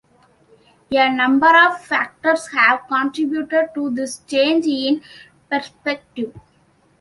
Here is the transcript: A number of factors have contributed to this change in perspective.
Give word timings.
A 0.91 1.09
number 1.15 1.51
of 1.67 1.79
factors 1.79 2.47
have 2.55 2.87
contributed 2.87 3.69
to 3.75 3.91
this 3.91 4.17
change 4.25 4.65
in 4.65 5.03
perspective. 5.47 6.33